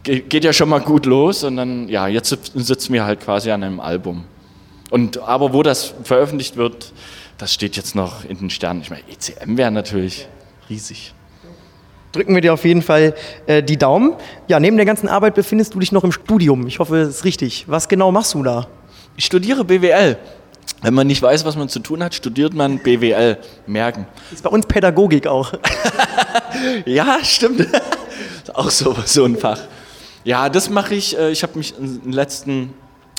geht 0.04 0.44
ja 0.44 0.52
schon 0.52 0.68
mal 0.68 0.82
gut 0.82 1.06
los 1.06 1.46
und 1.46 1.56
dann, 1.56 1.88
ja, 1.88 2.08
jetzt 2.08 2.38
sitzen 2.56 2.94
wir 2.94 3.06
halt 3.06 3.22
quasi 3.22 3.52
an 3.52 3.64
einem 3.64 3.80
Album. 3.80 4.26
Und 4.90 5.20
aber 5.20 5.54
wo 5.54 5.64
das 5.64 5.94
veröffentlicht 6.04 6.58
wird, 6.58 6.94
das 7.38 7.54
steht 7.54 7.78
jetzt 7.78 7.96
noch 7.96 8.26
in 8.26 8.38
den 8.38 8.50
Sternen. 8.50 8.82
Ich 8.82 8.90
meine, 8.90 9.04
ECM 9.10 9.58
wäre 9.58 9.72
natürlich 9.72 10.28
riesig. 10.70 11.14
Drücken 12.12 12.34
wir 12.34 12.42
dir 12.42 12.54
auf 12.54 12.66
jeden 12.66 12.82
Fall 12.82 13.14
äh, 13.46 13.62
die 13.62 13.78
Daumen. 13.78 14.16
Ja, 14.48 14.60
neben 14.60 14.78
der 14.78 14.86
ganzen 14.86 15.08
Arbeit 15.08 15.36
befindest 15.36 15.76
du 15.76 15.80
dich 15.80 15.92
noch 15.92 16.04
im 16.04 16.12
Studium. 16.12 16.66
Ich 16.66 16.80
hoffe, 16.80 16.98
es 16.98 17.10
ist 17.10 17.26
richtig. 17.26 17.66
Was 17.68 17.88
genau 17.88 18.12
machst 18.12 18.34
du 18.34 18.42
da? 18.42 18.68
Ich 19.16 19.26
studiere 19.26 19.64
BWL. 19.64 20.18
Wenn 20.82 20.94
man 20.94 21.08
nicht 21.08 21.22
weiß, 21.22 21.46
was 21.46 21.56
man 21.56 21.70
zu 21.70 21.80
tun 21.80 22.04
hat, 22.04 22.16
studiert 22.16 22.54
man 22.54 22.80
BWL. 22.80 23.38
Merken. 23.68 24.08
Ist 24.32 24.44
bei 24.44 24.50
uns 24.50 24.66
Pädagogik 24.66 25.28
auch. 25.28 25.54
ja, 26.86 27.20
stimmt. 27.22 27.68
auch 28.54 28.70
so, 28.70 28.96
so 29.06 29.26
ein 29.26 29.36
Fach. 29.36 29.60
Ja, 30.24 30.50
das 30.50 30.70
mache 30.70 30.96
ich. 30.96 31.18
Äh, 31.18 31.32
ich 31.32 31.44
habe 31.44 31.58
mich 31.58 31.78
in 31.78 32.02
den 32.02 32.12
letzten 32.12 32.74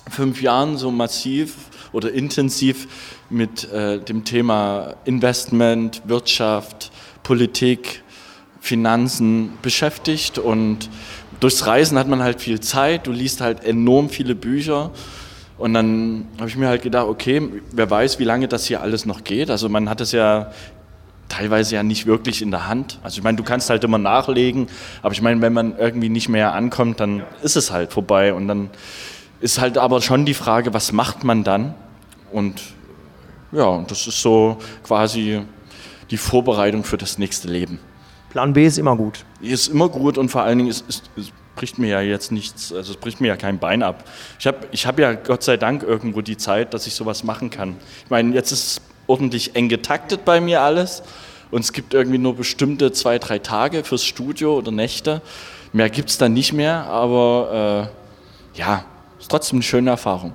fünf 0.09 0.41
Jahren 0.43 0.77
so 0.77 0.91
massiv 0.91 1.55
oder 1.93 2.13
intensiv 2.13 2.87
mit 3.29 3.71
äh, 3.73 3.99
dem 4.01 4.25
Thema 4.25 4.95
Investment, 5.05 6.03
Wirtschaft, 6.07 6.91
Politik, 7.23 8.03
Finanzen 8.61 9.53
beschäftigt. 9.63 10.39
Und 10.39 10.89
durchs 11.41 11.67
Reisen 11.67 11.99
hat 11.99 12.09
man 12.09 12.23
halt 12.23 12.41
viel 12.41 12.61
Zeit, 12.61 13.07
du 13.07 13.13
liest 13.13 13.41
halt 13.41 13.65
enorm 13.65 14.11
viele 14.11 14.35
Bücher. 14.35 14.91
Und 15.59 15.75
dann 15.75 16.27
habe 16.39 16.49
ich 16.49 16.57
mir 16.57 16.69
halt 16.69 16.83
gedacht, 16.83 17.07
okay, 17.07 17.43
wer 17.73 17.91
weiß, 17.91 18.19
wie 18.19 18.25
lange 18.25 18.49
das 18.49 18.67
hier 18.67 18.81
alles 18.81 19.05
noch 19.05 19.25
geht. 19.25 19.51
Also 19.51 19.69
man 19.69 19.91
hat 19.91 20.01
es 20.01 20.13
ja 20.13 20.53
teilweise 21.29 21.77
ja 21.77 21.83
nicht 21.83 22.07
wirklich 22.07 22.43
in 22.43 22.51
der 22.51 22.67
Hand. 22.67 22.99
Also 23.03 23.19
ich 23.19 23.23
meine, 23.25 23.37
du 23.37 23.45
kannst 23.45 23.71
halt 23.71 23.85
immer 23.85 23.99
nachlegen, 23.99 24.69
aber 25.03 25.13
ich 25.13 25.23
meine, 25.23 25.41
wenn 25.43 25.53
man 25.53 25.79
irgendwie 25.79 26.09
nicht 26.09 26.29
mehr 26.29 26.55
ankommt, 26.55 27.01
dann 27.01 27.23
ist 27.43 27.57
es 27.57 27.71
halt 27.71 27.93
vorbei. 27.93 28.35
Und 28.35 28.49
dann 28.49 28.71
ist 29.41 29.61
halt 29.61 29.79
aber 29.79 30.01
schon 30.03 30.25
die 30.25 30.35
Frage, 30.35 30.75
was 30.75 30.93
macht 30.93 31.25
man 31.25 31.45
dann? 31.45 31.75
Und 32.33 32.61
ja, 33.53 33.83
das 33.89 34.07
ist 34.07 34.21
so 34.21 34.59
quasi 34.85 35.43
die 36.11 36.17
Vorbereitung 36.17 36.85
für 36.85 36.97
das 36.97 37.19
nächste 37.19 37.49
Leben. 37.49 37.79
Plan 38.31 38.53
B 38.53 38.67
ist 38.67 38.79
immer 38.79 38.97
gut. 38.97 39.25
Ist 39.41 39.69
immer 39.69 39.89
gut 39.89 40.19
und 40.19 40.29
vor 40.29 40.43
allen 40.43 40.59
Dingen 40.59 40.71
ist, 40.71 40.89
ist, 40.89 41.11
ist 41.17 41.33
bricht 41.61 41.79
mir 41.79 41.89
ja 41.89 42.01
jetzt 42.01 42.33
nichts, 42.33 42.73
also 42.73 42.93
es 42.93 42.99
bricht 42.99 43.21
mir 43.21 43.29
ja 43.29 43.37
kein 43.37 43.59
Bein 43.59 43.83
ab. 43.83 44.05
Ich 44.39 44.47
habe 44.47 44.67
ich 44.71 44.87
hab 44.87 44.99
ja 44.99 45.13
Gott 45.13 45.43
sei 45.43 45.59
Dank 45.59 45.83
irgendwo 45.83 46.23
die 46.23 46.39
Zeit, 46.39 46.73
dass 46.73 46.87
ich 46.87 46.95
sowas 46.95 47.23
machen 47.23 47.51
kann. 47.51 47.77
Ich 48.05 48.11
meine, 48.11 48.35
jetzt 48.35 48.51
ist 48.51 48.67
es 48.67 48.81
ordentlich 49.07 49.57
eng 49.57 49.69
getaktet 49.69 50.25
bei 50.25 50.41
mir 50.41 50.63
alles 50.63 51.03
und 51.51 51.61
es 51.61 51.75
gibt 51.75 51.93
irgendwie 51.93 52.17
nur 52.17 52.35
bestimmte 52.35 52.93
zwei, 52.93 53.19
drei 53.19 53.41
Tage 53.41 53.85
fürs 53.85 54.05
Studio 54.05 54.57
oder 54.57 54.71
Nächte. 54.71 55.21
Mehr 55.75 55.91
gibt 55.91 56.09
es 56.09 56.17
dann 56.17 56.33
nicht 56.33 56.55
mehr, 56.55 56.87
aber 56.87 57.91
äh, 58.57 58.59
ja, 58.59 58.87
ist 59.21 59.31
trotzdem 59.31 59.59
eine 59.59 59.63
schöne 59.63 59.91
Erfahrung. 59.91 60.35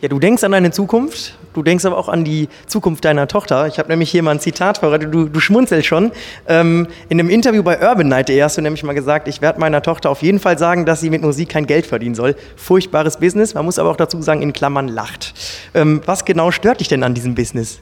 Ja, 0.00 0.08
du 0.08 0.18
denkst 0.18 0.42
an 0.42 0.50
deine 0.50 0.72
Zukunft, 0.72 1.38
du 1.54 1.62
denkst 1.62 1.84
aber 1.84 1.96
auch 1.96 2.08
an 2.08 2.24
die 2.24 2.48
Zukunft 2.66 3.04
deiner 3.04 3.28
Tochter. 3.28 3.68
Ich 3.68 3.78
habe 3.78 3.88
nämlich 3.88 4.10
hier 4.10 4.24
mal 4.24 4.32
ein 4.32 4.40
Zitat 4.40 4.78
vorbereitet, 4.78 5.14
du, 5.14 5.28
du 5.28 5.38
schmunzelst 5.38 5.86
schon. 5.86 6.10
Ähm, 6.48 6.88
in 7.08 7.20
einem 7.20 7.30
Interview 7.30 7.62
bei 7.62 7.80
Urban 7.80 8.08
Night 8.08 8.28
hast 8.28 8.56
du 8.56 8.62
nämlich 8.62 8.82
mal 8.82 8.94
gesagt, 8.94 9.28
ich 9.28 9.40
werde 9.40 9.60
meiner 9.60 9.80
Tochter 9.80 10.10
auf 10.10 10.22
jeden 10.22 10.40
Fall 10.40 10.58
sagen, 10.58 10.86
dass 10.86 11.00
sie 11.00 11.08
mit 11.08 11.22
Musik 11.22 11.50
kein 11.50 11.66
Geld 11.66 11.86
verdienen 11.86 12.16
soll. 12.16 12.34
Furchtbares 12.56 13.18
Business, 13.18 13.54
man 13.54 13.64
muss 13.64 13.78
aber 13.78 13.90
auch 13.90 13.96
dazu 13.96 14.20
sagen, 14.22 14.42
in 14.42 14.52
Klammern 14.52 14.88
lacht. 14.88 15.34
Ähm, 15.72 16.00
was 16.04 16.24
genau 16.24 16.50
stört 16.50 16.80
dich 16.80 16.88
denn 16.88 17.04
an 17.04 17.14
diesem 17.14 17.36
Business? 17.36 17.78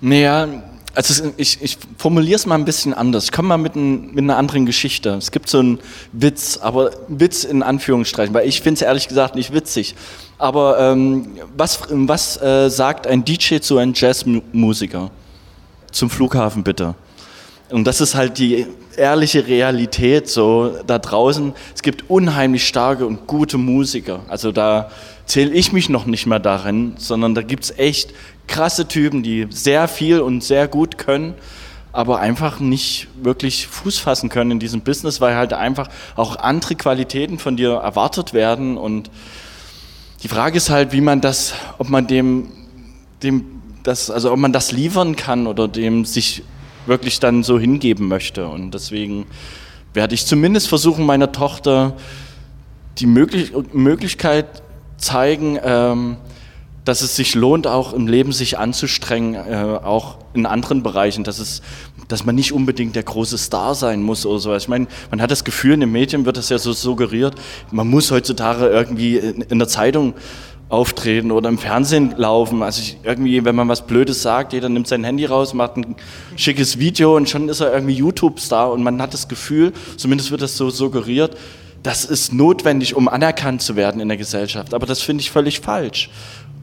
Naja, 0.00 0.48
also 0.94 1.32
ich, 1.36 1.60
ich 1.60 1.78
formuliere 1.98 2.36
es 2.36 2.46
mal 2.46 2.54
ein 2.54 2.64
bisschen 2.64 2.94
anders. 2.94 3.24
Ich 3.24 3.32
komme 3.32 3.48
mal 3.48 3.58
mit, 3.58 3.74
ein, 3.74 4.14
mit, 4.14 4.18
einer 4.18 4.36
anderen 4.36 4.66
Geschichte. 4.66 5.10
Es 5.10 5.30
gibt 5.30 5.48
so 5.48 5.58
einen 5.58 5.80
Witz, 6.12 6.58
aber 6.58 6.90
Witz 7.08 7.44
in 7.44 7.62
Anführungsstrichen, 7.62 8.32
weil 8.34 8.48
ich 8.48 8.60
finde 8.60 8.78
es 8.78 8.82
ehrlich 8.82 9.08
gesagt 9.08 9.34
nicht 9.34 9.52
witzig. 9.52 9.94
Aber 10.38 10.78
ähm, 10.78 11.28
was, 11.56 11.80
was 11.88 12.40
äh, 12.40 12.68
sagt 12.68 13.06
ein 13.06 13.24
DJ 13.24 13.58
zu 13.58 13.78
einem 13.78 13.94
Jazzmusiker? 13.94 15.10
Zum 15.90 16.10
Flughafen 16.10 16.64
bitte. 16.64 16.94
Und 17.70 17.84
das 17.84 18.00
ist 18.00 18.14
halt 18.14 18.38
die 18.38 18.66
ehrliche 18.96 19.46
Realität 19.46 20.28
so 20.28 20.76
da 20.86 20.98
draußen. 20.98 21.52
Es 21.74 21.82
gibt 21.82 22.08
unheimlich 22.10 22.66
starke 22.66 23.06
und 23.06 23.26
gute 23.26 23.58
Musiker. 23.58 24.20
Also 24.28 24.52
da 24.52 24.90
zähle 25.26 25.52
ich 25.52 25.72
mich 25.72 25.88
noch 25.88 26.06
nicht 26.06 26.26
mehr 26.26 26.38
darin, 26.38 26.94
sondern 26.98 27.34
da 27.34 27.42
gibt 27.42 27.64
es 27.64 27.78
echt 27.78 28.12
krasse 28.46 28.86
Typen, 28.88 29.22
die 29.22 29.46
sehr 29.50 29.88
viel 29.88 30.20
und 30.20 30.44
sehr 30.44 30.68
gut 30.68 30.98
können, 30.98 31.34
aber 31.92 32.20
einfach 32.20 32.60
nicht 32.60 33.08
wirklich 33.22 33.66
Fuß 33.68 33.98
fassen 33.98 34.28
können 34.28 34.52
in 34.52 34.58
diesem 34.58 34.80
Business, 34.80 35.20
weil 35.20 35.36
halt 35.36 35.52
einfach 35.52 35.88
auch 36.16 36.36
andere 36.36 36.74
Qualitäten 36.74 37.38
von 37.38 37.56
dir 37.56 37.74
erwartet 37.74 38.34
werden. 38.34 38.76
Und 38.76 39.10
die 40.22 40.28
Frage 40.28 40.56
ist 40.56 40.70
halt, 40.70 40.92
wie 40.92 41.00
man 41.00 41.20
das, 41.20 41.54
ob 41.78 41.88
man 41.88 42.06
dem, 42.06 42.48
dem 43.22 43.44
das, 43.84 44.10
also 44.10 44.32
ob 44.32 44.38
man 44.38 44.52
das 44.52 44.72
liefern 44.72 45.14
kann 45.14 45.46
oder 45.46 45.68
dem 45.68 46.04
sich 46.04 46.42
wirklich 46.86 47.20
dann 47.20 47.42
so 47.42 47.58
hingeben 47.58 48.08
möchte. 48.08 48.48
Und 48.48 48.72
deswegen 48.72 49.26
werde 49.94 50.14
ich 50.14 50.26
zumindest 50.26 50.68
versuchen, 50.68 51.06
meiner 51.06 51.32
Tochter 51.32 51.96
die 52.98 53.06
Möglich 53.06 53.52
Möglichkeit 53.72 54.63
zeigen, 55.04 55.58
ähm, 55.62 56.16
dass 56.84 57.00
es 57.00 57.16
sich 57.16 57.34
lohnt, 57.34 57.66
auch 57.66 57.92
im 57.92 58.06
Leben 58.06 58.32
sich 58.32 58.58
anzustrengen, 58.58 59.34
äh, 59.34 59.78
auch 59.82 60.18
in 60.34 60.44
anderen 60.46 60.82
Bereichen, 60.82 61.24
dass 61.24 61.38
es, 61.38 61.62
dass 62.08 62.26
man 62.26 62.34
nicht 62.34 62.52
unbedingt 62.52 62.94
der 62.94 63.04
große 63.04 63.38
Star 63.38 63.74
sein 63.74 64.02
muss 64.02 64.26
oder 64.26 64.38
sowas. 64.38 64.64
Ich 64.64 64.68
meine, 64.68 64.86
man 65.10 65.22
hat 65.22 65.30
das 65.30 65.44
Gefühl, 65.44 65.72
in 65.72 65.80
den 65.80 65.92
Medien 65.92 66.26
wird 66.26 66.36
das 66.36 66.50
ja 66.50 66.58
so 66.58 66.72
suggeriert, 66.72 67.36
man 67.70 67.88
muss 67.88 68.10
heutzutage 68.10 68.66
irgendwie 68.66 69.16
in, 69.16 69.40
in 69.42 69.58
der 69.58 69.68
Zeitung 69.68 70.14
auftreten 70.68 71.30
oder 71.30 71.48
im 71.48 71.58
Fernsehen 71.58 72.14
laufen. 72.16 72.62
Also 72.62 72.80
ich, 72.80 72.98
irgendwie, 73.02 73.44
wenn 73.44 73.54
man 73.54 73.68
was 73.68 73.86
Blödes 73.86 74.22
sagt, 74.22 74.52
jeder 74.52 74.68
nimmt 74.68 74.88
sein 74.88 75.04
Handy 75.04 75.24
raus, 75.24 75.54
macht 75.54 75.76
ein 75.76 75.94
schickes 76.36 76.78
Video 76.78 77.16
und 77.16 77.28
schon 77.28 77.48
ist 77.48 77.60
er 77.60 77.72
irgendwie 77.72 77.94
YouTube-Star 77.94 78.72
und 78.72 78.82
man 78.82 79.00
hat 79.00 79.14
das 79.14 79.28
Gefühl, 79.28 79.72
zumindest 79.96 80.30
wird 80.30 80.42
das 80.42 80.56
so 80.56 80.70
suggeriert, 80.70 81.36
das 81.84 82.06
ist 82.06 82.32
notwendig, 82.32 82.96
um 82.96 83.08
anerkannt 83.08 83.60
zu 83.60 83.76
werden 83.76 84.00
in 84.00 84.08
der 84.08 84.16
Gesellschaft. 84.16 84.72
Aber 84.72 84.86
das 84.86 85.02
finde 85.02 85.20
ich 85.20 85.30
völlig 85.30 85.60
falsch. 85.60 86.10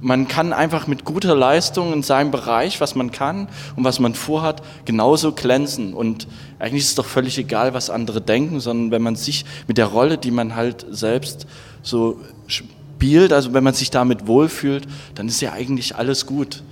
Man 0.02 0.28
kann 0.28 0.52
einfach 0.52 0.88
mit 0.88 1.06
guter 1.06 1.36
Leistung 1.36 1.94
in 1.94 2.02
seinem 2.02 2.32
Bereich, 2.32 2.82
was 2.82 2.96
man 2.96 3.12
kann 3.12 3.48
und 3.76 3.84
was 3.84 4.00
man 4.00 4.16
vorhat, 4.16 4.64
genauso 4.84 5.32
glänzen. 5.32 5.94
Und 5.94 6.28
eigentlich 6.58 6.82
ist 6.82 6.90
es 6.90 6.96
doch 6.96 7.06
völlig 7.06 7.38
egal, 7.38 7.76
was 7.76 7.92
andere 7.92 8.20
denken, 8.20 8.60
sondern 8.60 8.90
wenn 8.90 9.04
man 9.04 9.16
sich 9.16 9.46
mit 9.68 9.78
der 9.78 9.86
Rolle, 9.86 10.18
die 10.18 10.32
man 10.32 10.56
halt 10.56 10.88
selbst 10.90 11.46
so 11.84 12.20
spielt, 12.48 13.32
also 13.32 13.54
wenn 13.54 13.64
man 13.64 13.76
sich 13.76 13.92
damit 13.92 14.26
wohlfühlt, 14.26 14.88
dann 15.14 15.28
ist 15.28 15.40
ja 15.40 15.54
eigentlich 15.54 15.96
alles 15.96 16.26
gut. 16.26 16.64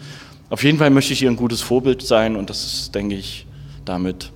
Auf 0.49 0.63
jeden 0.63 0.79
Fall 0.79 0.89
möchte 0.89 1.13
ich 1.13 1.21
ihr 1.21 1.29
ein 1.29 1.35
gutes 1.35 1.61
Vorbild 1.61 2.01
sein 2.01 2.35
und 2.35 2.49
das 2.49 2.65
ist, 2.65 2.95
denke 2.95 3.13
ich, 3.13 3.45
damit 3.85 4.31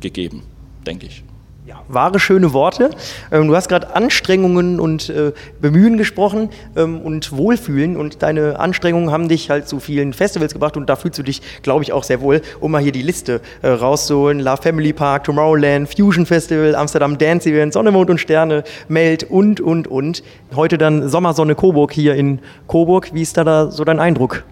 gegeben, 0.00 0.42
denke 0.84 1.06
ich. 1.06 1.24
Ja, 1.66 1.80
wahre 1.88 2.20
schöne 2.20 2.52
Worte. 2.52 2.90
Ähm, 3.32 3.48
du 3.48 3.56
hast 3.56 3.70
gerade 3.70 3.96
Anstrengungen 3.96 4.78
und 4.78 5.08
äh, 5.08 5.32
Bemühen 5.62 5.96
gesprochen 5.96 6.50
ähm, 6.76 7.00
und 7.00 7.32
Wohlfühlen 7.32 7.96
und 7.96 8.22
deine 8.22 8.60
Anstrengungen 8.60 9.10
haben 9.10 9.30
dich 9.30 9.48
halt 9.48 9.66
zu 9.66 9.80
vielen 9.80 10.12
Festivals 10.12 10.52
gebracht 10.52 10.76
und 10.76 10.90
da 10.90 10.96
fühlst 10.96 11.18
du 11.18 11.22
dich, 11.22 11.40
glaube 11.62 11.82
ich, 11.82 11.94
auch 11.94 12.04
sehr 12.04 12.20
wohl, 12.20 12.42
um 12.60 12.72
mal 12.72 12.82
hier 12.82 12.92
die 12.92 13.00
Liste 13.00 13.40
äh, 13.62 13.68
rauszuholen. 13.68 14.40
La 14.40 14.58
Family 14.58 14.92
Park, 14.92 15.24
Tomorrowland, 15.24 15.88
Fusion 15.88 16.26
Festival, 16.26 16.74
Amsterdam 16.74 17.16
Dance 17.16 17.48
Event, 17.48 17.72
Sonne, 17.72 17.92
Mond 17.92 18.10
und 18.10 18.18
Sterne, 18.18 18.62
Meld 18.88 19.24
und, 19.24 19.62
und, 19.62 19.88
und. 19.88 20.22
Heute 20.54 20.76
dann 20.76 21.08
Sommersonne 21.08 21.54
Coburg 21.54 21.94
hier 21.94 22.14
in 22.14 22.40
Coburg. 22.66 23.14
Wie 23.14 23.22
ist 23.22 23.38
da, 23.38 23.44
da 23.44 23.70
so 23.70 23.84
dein 23.84 24.00
Eindruck? 24.00 24.44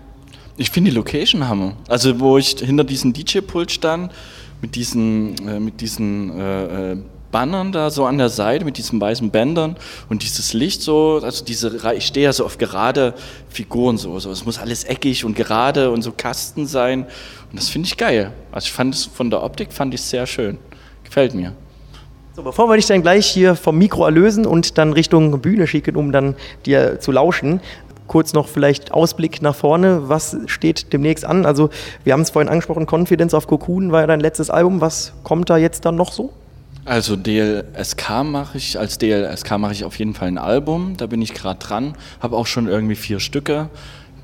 Ich 0.56 0.70
finde 0.70 0.90
die 0.90 0.96
Location 0.96 1.46
Hammer. 1.46 1.74
Also 1.88 2.18
wo 2.20 2.38
ich 2.38 2.56
hinter 2.58 2.84
diesem 2.84 3.12
DJ-Pult 3.12 3.70
stand, 3.70 4.10
mit 4.62 4.76
diesen, 4.76 5.36
äh, 5.46 5.60
mit 5.60 5.80
diesen 5.80 6.38
äh, 6.38 6.92
äh, 6.92 6.96
Bannern 7.32 7.72
da 7.72 7.90
so 7.90 8.06
an 8.06 8.18
der 8.18 8.28
Seite, 8.28 8.64
mit 8.64 8.78
diesen 8.78 9.00
weißen 9.00 9.30
Bändern 9.30 9.76
und 10.08 10.22
dieses 10.22 10.52
Licht 10.52 10.82
so, 10.82 11.20
also 11.22 11.44
diese, 11.44 11.80
ich 11.96 12.06
stehe 12.06 12.26
ja 12.26 12.32
so 12.32 12.44
auf 12.44 12.58
gerade 12.58 13.14
Figuren 13.48 13.96
so, 13.96 14.18
so, 14.18 14.30
es 14.30 14.44
muss 14.44 14.58
alles 14.58 14.84
eckig 14.84 15.24
und 15.24 15.34
gerade 15.34 15.90
und 15.90 16.02
so 16.02 16.12
Kasten 16.12 16.66
sein 16.66 17.04
und 17.50 17.58
das 17.58 17.68
finde 17.68 17.86
ich 17.86 17.96
geil. 17.96 18.32
Also 18.52 18.66
ich 18.66 18.72
fand 18.72 18.94
es 18.94 19.06
von 19.06 19.30
der 19.30 19.42
Optik 19.42 19.72
fand 19.72 19.94
ich 19.94 20.02
sehr 20.02 20.26
schön, 20.26 20.58
gefällt 21.04 21.34
mir. 21.34 21.54
So, 22.34 22.42
bevor 22.42 22.68
wir 22.68 22.76
dich 22.76 22.86
dann 22.86 23.02
gleich 23.02 23.26
hier 23.26 23.56
vom 23.56 23.76
Mikro 23.76 24.04
erlösen 24.04 24.46
und 24.46 24.78
dann 24.78 24.92
Richtung 24.92 25.38
Bühne 25.40 25.66
schicken, 25.66 25.96
um 25.96 26.12
dann 26.12 26.34
dir 26.64 27.00
zu 27.00 27.12
lauschen, 27.12 27.60
kurz 28.12 28.34
noch 28.34 28.46
vielleicht 28.46 28.92
Ausblick 28.92 29.40
nach 29.40 29.54
vorne. 29.54 30.10
Was 30.10 30.36
steht 30.44 30.92
demnächst 30.92 31.24
an? 31.24 31.46
Also, 31.46 31.70
wir 32.04 32.12
haben 32.12 32.20
es 32.20 32.28
vorhin 32.28 32.50
angesprochen, 32.50 32.86
Confidence 32.86 33.32
of 33.32 33.46
Cocoon 33.46 33.90
war 33.90 34.02
ja 34.02 34.06
dein 34.06 34.20
letztes 34.20 34.50
Album. 34.50 34.82
Was 34.82 35.14
kommt 35.22 35.48
da 35.48 35.56
jetzt 35.56 35.86
dann 35.86 35.96
noch 35.96 36.12
so? 36.12 36.30
Also 36.84 37.16
DLSK 37.16 38.24
mache 38.24 38.58
ich, 38.58 38.78
als 38.78 38.98
DLSK 38.98 39.56
mache 39.56 39.72
ich 39.72 39.84
auf 39.84 39.98
jeden 39.98 40.12
Fall 40.12 40.28
ein 40.28 40.36
Album, 40.36 40.96
da 40.96 41.06
bin 41.06 41.22
ich 41.22 41.32
gerade 41.32 41.58
dran, 41.60 41.94
habe 42.20 42.36
auch 42.36 42.46
schon 42.46 42.66
irgendwie 42.66 42.96
vier 42.96 43.20
Stücke, 43.20 43.70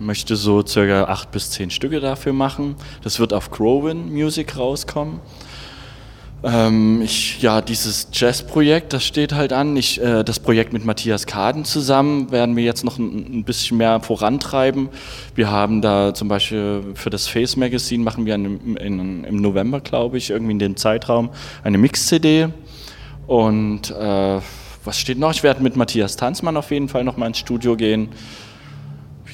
möchte 0.00 0.34
so 0.36 0.66
circa 0.66 1.04
acht 1.04 1.30
bis 1.30 1.52
zehn 1.52 1.70
Stücke 1.70 2.00
dafür 2.00 2.32
machen. 2.32 2.74
Das 3.04 3.20
wird 3.20 3.32
auf 3.32 3.50
Growin 3.50 4.12
Music 4.12 4.56
rauskommen. 4.58 5.20
Ähm, 6.44 7.02
ich, 7.02 7.42
ja, 7.42 7.60
dieses 7.60 8.08
Jazz-Projekt, 8.12 8.92
das 8.92 9.04
steht 9.04 9.32
halt 9.32 9.52
an. 9.52 9.76
Ich, 9.76 10.00
äh, 10.00 10.22
das 10.22 10.38
Projekt 10.38 10.72
mit 10.72 10.84
Matthias 10.84 11.26
Kaden 11.26 11.64
zusammen 11.64 12.30
werden 12.30 12.54
wir 12.54 12.62
jetzt 12.62 12.84
noch 12.84 12.98
ein, 12.98 13.38
ein, 13.40 13.44
bisschen 13.44 13.76
mehr 13.76 14.00
vorantreiben. 14.00 14.88
Wir 15.34 15.50
haben 15.50 15.82
da 15.82 16.14
zum 16.14 16.28
Beispiel 16.28 16.84
für 16.94 17.10
das 17.10 17.26
Face 17.26 17.56
Magazine 17.56 18.04
machen 18.04 18.24
wir 18.24 18.36
in, 18.36 18.76
in, 18.76 19.24
im 19.24 19.36
November, 19.36 19.80
glaube 19.80 20.16
ich, 20.18 20.30
irgendwie 20.30 20.52
in 20.52 20.58
dem 20.60 20.76
Zeitraum 20.76 21.30
eine 21.64 21.76
Mix-CD. 21.76 22.48
Und 23.26 23.90
äh, 23.90 24.40
was 24.84 24.98
steht 24.98 25.18
noch? 25.18 25.32
Ich 25.32 25.42
werde 25.42 25.60
mit 25.60 25.76
Matthias 25.76 26.16
Tanzmann 26.16 26.56
auf 26.56 26.70
jeden 26.70 26.88
Fall 26.88 27.02
noch 27.02 27.16
mal 27.16 27.26
ins 27.26 27.38
Studio 27.38 27.76
gehen. 27.76 28.10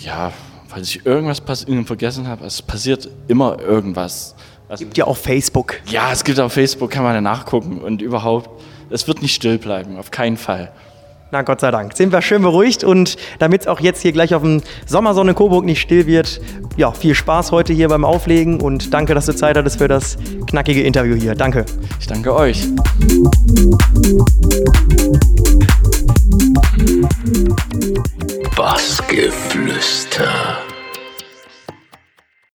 Ja, 0.00 0.32
falls 0.68 0.88
ich 0.88 1.04
irgendwas 1.04 1.40
vergessen 1.84 2.26
habe, 2.26 2.46
es 2.46 2.62
passiert 2.62 3.10
immer 3.28 3.60
irgendwas. 3.60 4.33
Es 4.74 4.80
gibt 4.80 4.98
ja 4.98 5.06
auch 5.06 5.16
Facebook. 5.16 5.76
Ja, 5.86 6.10
es 6.12 6.24
gibt 6.24 6.40
auch 6.40 6.50
Facebook, 6.50 6.90
kann 6.90 7.04
man 7.04 7.14
ja 7.14 7.20
nachgucken. 7.20 7.78
Und 7.78 8.02
überhaupt, 8.02 8.50
es 8.90 9.06
wird 9.06 9.22
nicht 9.22 9.34
still 9.34 9.58
bleiben, 9.58 9.98
auf 9.98 10.10
keinen 10.10 10.36
Fall. 10.36 10.72
Na 11.30 11.42
Gott 11.42 11.60
sei 11.60 11.70
Dank. 11.70 11.96
Sind 11.96 12.12
wir 12.12 12.20
schön 12.22 12.42
beruhigt 12.42 12.82
und 12.82 13.16
damit 13.38 13.62
es 13.62 13.66
auch 13.68 13.78
jetzt 13.78 14.02
hier 14.02 14.10
gleich 14.10 14.34
auf 14.34 14.42
dem 14.42 14.62
Sommersonne 14.86 15.34
Coburg 15.34 15.64
nicht 15.64 15.80
still 15.80 16.06
wird, 16.06 16.40
ja, 16.76 16.90
viel 16.90 17.14
Spaß 17.14 17.52
heute 17.52 17.72
hier 17.72 17.88
beim 17.88 18.04
Auflegen 18.04 18.60
und 18.60 18.92
danke, 18.92 19.14
dass 19.14 19.26
du 19.26 19.34
Zeit 19.34 19.56
hattest 19.56 19.78
für 19.78 19.86
das 19.86 20.16
knackige 20.48 20.82
Interview 20.82 21.14
hier. 21.14 21.36
Danke. 21.36 21.64
Ich 22.00 22.08
danke 22.08 22.34
euch. 22.34 22.66
Bassgeflüster. 28.56 30.58